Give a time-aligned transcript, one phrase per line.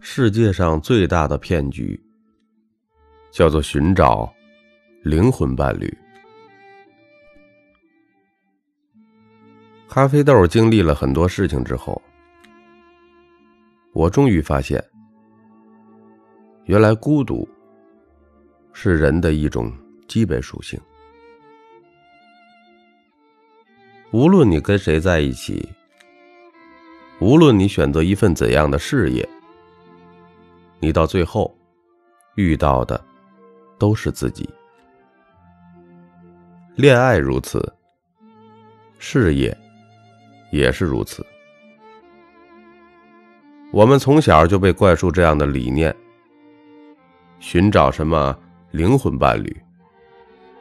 [0.00, 2.00] 世界上最大的骗局，
[3.32, 4.32] 叫做寻找
[5.02, 5.92] 灵魂伴侣。
[9.88, 12.00] 咖啡豆经历了很多事情之后，
[13.92, 14.82] 我终于发现，
[16.66, 17.48] 原来孤独
[18.72, 19.72] 是人的一种
[20.06, 20.78] 基本属性。
[24.12, 25.68] 无论你跟谁在一起，
[27.18, 29.28] 无论你选择一份怎样的事业，
[30.78, 31.54] 你到最后
[32.34, 33.02] 遇到的
[33.78, 34.48] 都是自己。
[36.74, 37.72] 恋爱如此，
[38.98, 39.56] 事业
[40.52, 41.24] 也是如此。
[43.72, 45.94] 我们从小就被灌输这样的理念：
[47.40, 48.38] 寻找什么
[48.70, 49.54] 灵魂伴侣，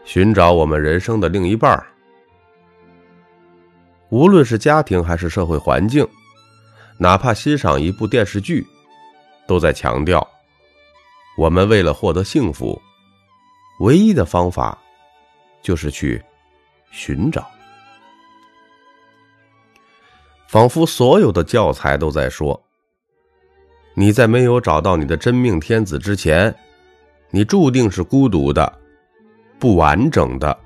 [0.03, 1.85] 寻找我们人生的另一半儿。
[4.09, 6.07] 无论是家庭还是社会环境，
[6.97, 8.65] 哪怕欣赏一部电视剧，
[9.47, 10.27] 都在强调：
[11.37, 12.81] 我们为了获得幸福，
[13.79, 14.77] 唯一的方法
[15.61, 16.23] 就是去
[16.91, 17.47] 寻找。
[20.47, 22.61] 仿佛所有的教材都在说：
[23.93, 26.55] 你在没有找到你的真命天子之前，
[27.29, 28.79] 你注定是孤独的、
[29.59, 30.57] 不完整的。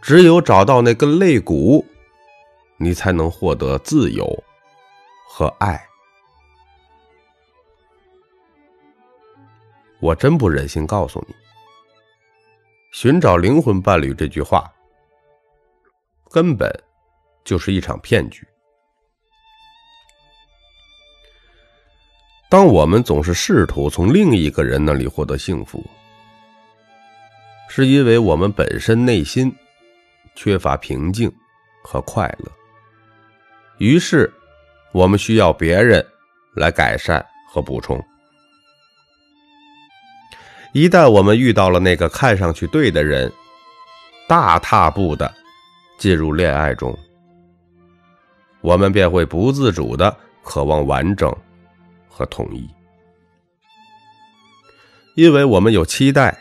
[0.00, 1.84] 只有找到那根肋骨。
[2.82, 4.26] 你才能获得自由
[5.28, 5.89] 和爱。
[10.00, 11.34] 我真不忍心告诉你，
[12.92, 14.70] 寻找灵魂伴侣这句话，
[16.30, 16.70] 根本
[17.44, 18.46] 就是一场骗局。
[22.48, 25.84] 当我们总是试图从另一个人那里获得幸福，
[27.68, 29.54] 是因为我们本身内心
[30.34, 31.30] 缺乏平静
[31.84, 32.50] 和快乐。
[33.78, 34.32] 于是，
[34.92, 36.04] 我们需要别人
[36.56, 38.02] 来改善和补充。
[40.72, 43.30] 一旦我们遇到了那个看上去对的人，
[44.28, 45.32] 大踏步的
[45.98, 46.96] 进入恋爱中，
[48.60, 51.34] 我们便会不自主的渴望完整
[52.08, 52.68] 和统一，
[55.16, 56.38] 因为我们有期待，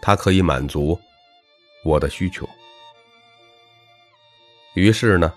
[0.00, 0.96] 他可以满足
[1.84, 2.48] 我的需求。
[4.74, 5.32] 于是呢？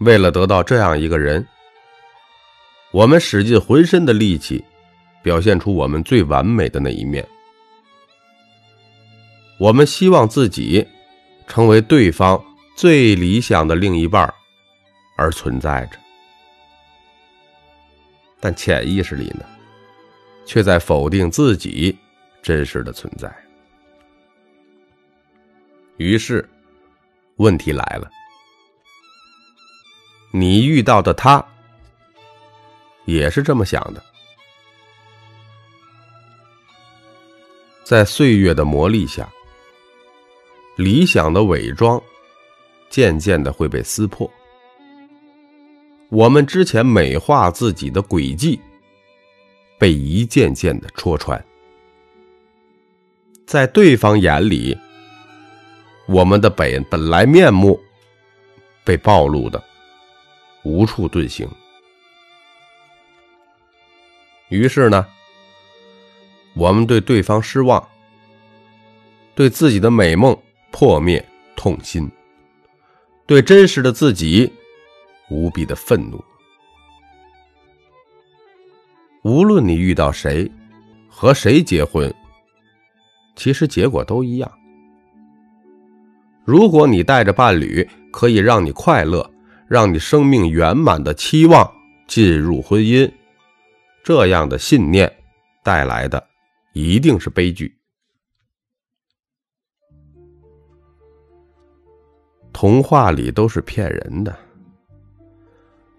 [0.00, 1.46] 为了得到这样一个人，
[2.92, 4.64] 我们使尽浑身的力气，
[5.22, 7.26] 表现出我们最完美的那一面。
[9.58, 10.86] 我们希望自己
[11.46, 12.42] 成为对方
[12.76, 14.32] 最理想的另一半
[15.16, 15.98] 而存在着，
[18.38, 19.44] 但潜意识里呢，
[20.46, 21.96] 却在否定自己
[22.40, 23.28] 真实的存在。
[25.96, 26.48] 于是，
[27.38, 28.08] 问题来了。
[30.30, 31.44] 你遇到的他，
[33.06, 34.00] 也是这么想的。
[37.88, 39.26] 在岁月的磨砺下，
[40.76, 41.98] 理想的伪装
[42.90, 44.30] 渐渐的会被撕破。
[46.10, 48.60] 我们之前美化自己的轨迹，
[49.78, 51.42] 被一件件的戳穿。
[53.46, 54.78] 在对方眼里，
[56.06, 57.80] 我们的本本来面目
[58.84, 59.64] 被暴露的。
[60.62, 61.48] 无处遁形，
[64.50, 65.06] 于是呢，
[66.58, 67.82] 我们对对方失望，
[69.34, 70.36] 对自己的美梦
[70.72, 71.24] 破灭
[71.56, 72.10] 痛心，
[73.26, 74.52] 对真实的自己
[75.30, 76.22] 无比的愤怒。
[79.22, 80.50] 无论你遇到谁，
[81.08, 82.12] 和谁结婚，
[83.36, 84.50] 其实结果都一样。
[86.44, 89.30] 如果你带着伴侣可以让你快乐。
[89.68, 91.70] 让你生命圆满的期望
[92.06, 93.12] 进入婚姻，
[94.02, 95.14] 这样的信念
[95.62, 96.26] 带来的
[96.78, 97.76] 一定是悲剧。
[102.52, 104.32] 童话里都是骗人的，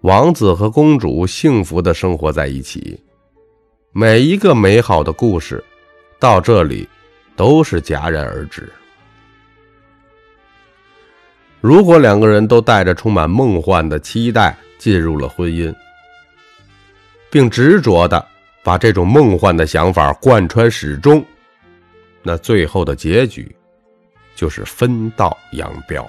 [0.04, 2.98] 王子和公主幸福的生活在一起，
[3.92, 5.62] 每一个美好的故事
[6.18, 6.88] 到这里
[7.36, 8.72] 都是戛然而止。
[11.60, 15.76] 如果两个人都带着充满梦幻的期待进入了婚姻，
[17.30, 18.26] 并执着的
[18.64, 21.26] 把这种梦幻的想法贯穿始终，
[22.22, 23.56] 那最后的结局
[24.36, 26.08] 就是分道扬镳。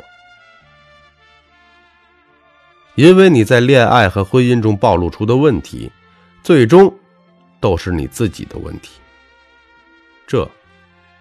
[2.97, 5.91] 因为你在恋爱和婚姻中暴露出的问题，
[6.43, 6.93] 最终
[7.61, 9.01] 都是你自己的问题。
[10.27, 10.49] 这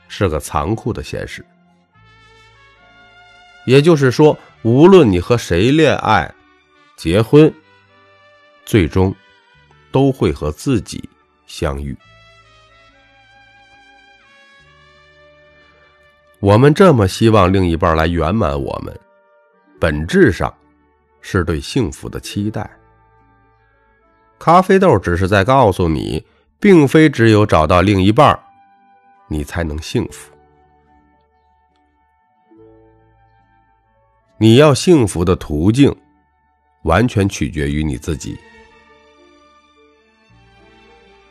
[0.07, 1.45] 是个残酷的现实。
[3.65, 6.33] 也就是说，无论你和谁恋爱、
[6.97, 7.53] 结婚，
[8.65, 9.15] 最终
[9.91, 11.07] 都会和自己
[11.49, 11.97] 相遇。
[16.39, 18.97] 我们这么希望另一半来圆满我们，
[19.77, 20.53] 本质上
[21.19, 22.69] 是对幸福的期待。
[24.37, 26.25] 咖啡豆只是在告诉你，
[26.57, 28.39] 并非只有找到另一半，
[29.27, 30.31] 你才能幸福。
[34.37, 35.93] 你要幸福的途径，
[36.83, 38.39] 完全取决于你自己。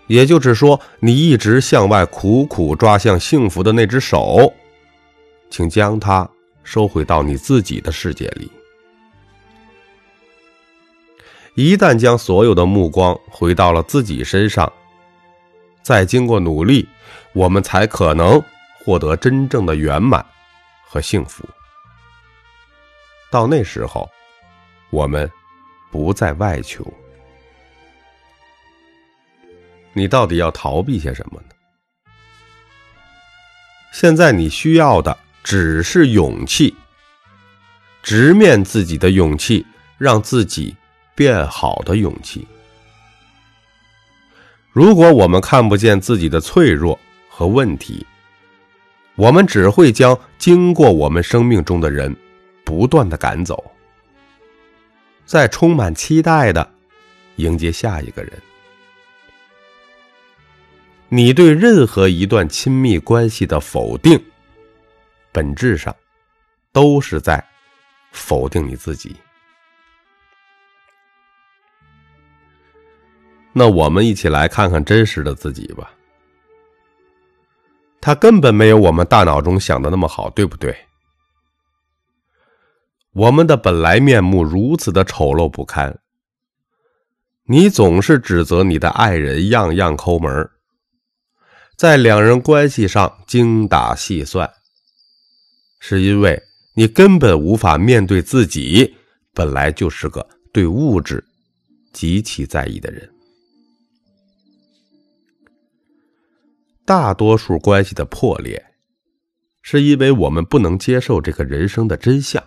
[0.09, 4.53] 也就是说，你一直向外苦苦抓向幸福的那只手。
[5.51, 6.29] 请将它
[6.63, 8.51] 收回到你自己的世界里。
[11.55, 14.71] 一旦将所有的目光回到了自己身上，
[15.83, 16.87] 再经过努力，
[17.33, 18.43] 我们才可能
[18.85, 20.25] 获得真正的圆满
[20.87, 21.45] 和幸福。
[23.31, 24.09] 到那时候，
[24.91, 25.31] 我们
[25.91, 26.87] 不再外求。
[29.99, 32.13] 你到底要逃避些什么呢？
[33.93, 35.19] 现在你需要的。
[35.45, 36.75] 只是勇气，
[38.03, 39.65] 直面自己的勇气，
[39.97, 40.77] 让自己
[41.15, 42.47] 变好的勇气。
[44.73, 46.99] 如果我们看不见自己的脆弱
[47.31, 48.07] 和问题，
[49.15, 52.15] 我们只会将经过我们生命中的人
[52.63, 53.73] 不断的赶走，
[55.25, 56.71] 在充满期待的
[57.37, 58.33] 迎接下一个人。
[61.09, 64.23] 你对任何一段亲密关系的否定。
[65.33, 65.95] 本质上，
[66.73, 67.43] 都是在
[68.13, 69.15] 否定你自己。
[73.53, 75.91] 那我们一起来看看真实的自己吧。
[78.01, 80.77] 他根本没有我们大脑中想的那么好，对不对？
[83.13, 85.99] 我们的本来面目如此的丑陋不堪。
[87.45, 90.51] 你总是指责你的爱人样样抠门，
[91.79, 94.51] 在两人关系上精打细算。
[95.79, 96.43] 是因为
[96.75, 98.93] 你根本无法面对自己，
[99.33, 101.25] 本来就是个对物质
[101.93, 103.09] 极其在意的人。
[106.85, 108.61] 大多数关系的破裂，
[109.63, 112.43] 是因为我们不能接受这个人生的真相。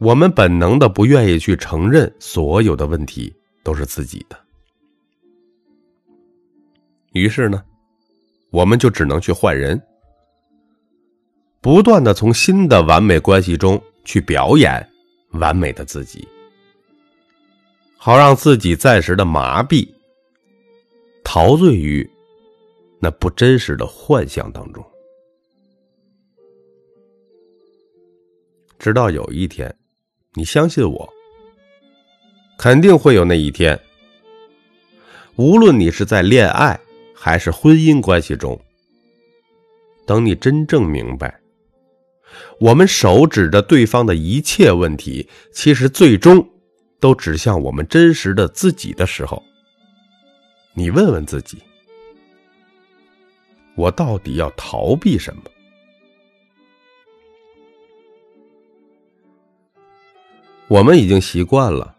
[0.00, 4.36] 我们本能的不愿意去承认所有的问题都是自己的，
[7.12, 7.62] 于是呢，
[8.50, 9.80] 我们就只能去换人。
[11.60, 14.88] 不断的从新的完美关系中去表演
[15.32, 16.26] 完美的自己，
[17.98, 19.86] 好让自己暂时的麻痹，
[21.22, 22.08] 陶醉于
[22.98, 24.82] 那不真实的幻象当中，
[28.78, 29.74] 直到有一天，
[30.32, 31.06] 你相信我，
[32.56, 33.78] 肯定会有那一天。
[35.36, 36.78] 无论你是在恋爱
[37.22, 38.58] 还是婚姻关系中，
[40.06, 41.38] 等你真正明白。
[42.58, 46.48] 我们手指着对方的一切问题，其实最终
[46.98, 49.42] 都指向我们真实的自己的时候，
[50.72, 51.58] 你问问自己：
[53.74, 55.42] 我到底要逃避什么？
[60.68, 61.94] 我们已经习惯了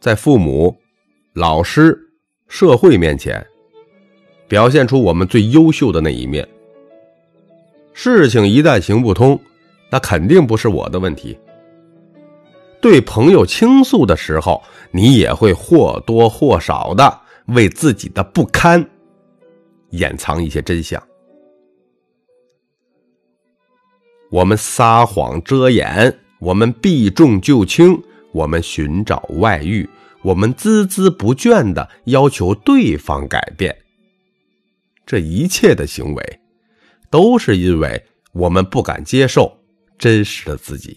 [0.00, 0.76] 在父母、
[1.32, 1.96] 老师、
[2.48, 3.46] 社会面前
[4.52, 6.46] 表现出我们最优秀的那一面。
[7.94, 9.40] 事情一旦行不通，
[9.88, 11.38] 那肯定不是我的问题。
[12.78, 18.86] 对朋友倾诉的时候，你也会或多或少的为自己的不堪
[19.92, 21.02] 掩藏一些真相。
[24.30, 27.98] 我们撒谎遮掩，我们避重就轻，
[28.32, 29.88] 我们寻找外遇，
[30.20, 33.74] 我们孜孜不倦的要求对方改变。
[35.12, 36.40] 这一切的行为，
[37.10, 38.02] 都是因为
[38.32, 39.54] 我们不敢接受。
[39.98, 40.96] 真实的自己。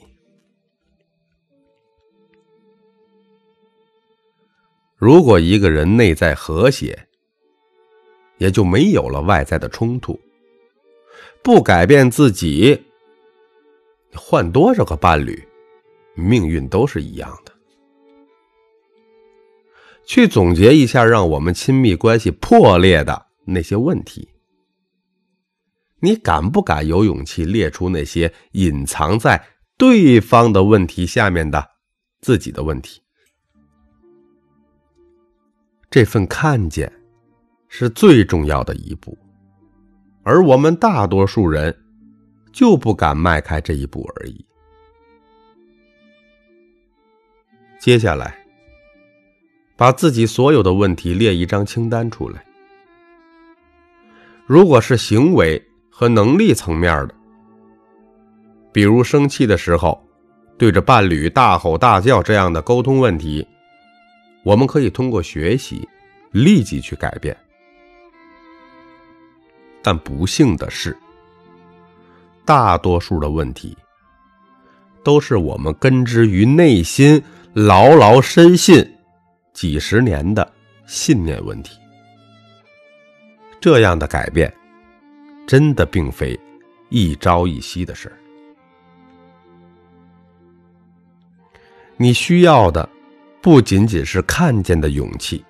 [4.95, 6.97] 如果一个人内在和谐，
[8.37, 10.17] 也就没有了外在的冲突。
[11.43, 12.85] 不改变自己，
[14.13, 15.45] 换多少个伴侣，
[16.13, 17.51] 命运都是一样的。
[20.05, 24.27] 去总结一下，让我们亲密关系破裂的那些问题。
[25.99, 29.43] 你敢不敢有勇气列出那些隐藏在
[29.77, 31.65] 对方的问题下面的
[32.21, 33.01] 自己的问题？
[35.89, 36.91] 这份看见
[37.69, 39.17] 是最重要的一步，
[40.23, 41.75] 而我们大多数人
[42.51, 44.45] 就不敢迈开这一步而已。
[47.79, 48.45] 接下来，
[49.75, 52.45] 把自己所有的问题列一张清单出来。
[54.45, 57.15] 如果是行为和能力层面的，
[58.71, 59.99] 比如生气的时候
[60.57, 63.45] 对着伴侣大吼大叫这样的沟通问题，
[64.43, 65.87] 我们可以通过学习
[66.31, 67.35] 立即去改变。
[69.81, 70.95] 但不幸的是，
[72.43, 73.75] 大多数的问题
[75.03, 77.21] 都是我们根植于内心、
[77.53, 78.87] 牢牢深信
[79.53, 80.47] 几十年的
[80.85, 81.79] 信念问题。
[83.65, 84.53] 这样的改变，
[85.47, 86.39] 真的并非
[86.89, 88.15] 一朝一夕的事儿。
[91.97, 92.87] 你需要的，
[93.41, 95.43] 不仅仅是看见的勇气，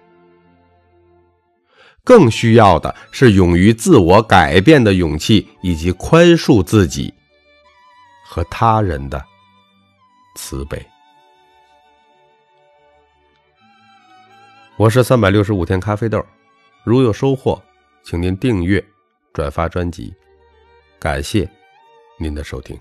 [2.05, 7.13] 更需要的是勇于自我改变的勇气，以及宽恕自己
[8.23, 9.21] 和他人的
[10.37, 10.81] 慈悲。
[14.77, 16.25] 我是三百六十五天咖啡豆，
[16.85, 17.61] 如有收获。
[18.05, 18.83] 请您订阅、
[19.33, 20.13] 转发专辑，
[20.99, 21.49] 感谢
[22.19, 22.79] 您的收听。